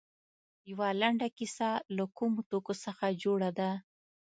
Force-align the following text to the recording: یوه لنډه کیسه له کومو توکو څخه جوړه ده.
یوه 0.69 0.87
لنډه 1.01 1.27
کیسه 1.37 1.69
له 1.95 2.05
کومو 2.17 2.39
توکو 2.49 2.73
څخه 2.85 3.05
جوړه 3.23 3.49
ده. 3.59 3.71